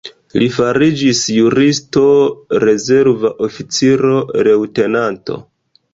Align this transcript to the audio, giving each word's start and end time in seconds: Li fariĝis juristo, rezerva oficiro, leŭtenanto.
Li 0.41 0.45
fariĝis 0.53 1.19
juristo, 1.33 2.03
rezerva 2.65 3.33
oficiro, 3.49 4.19
leŭtenanto. 4.49 5.39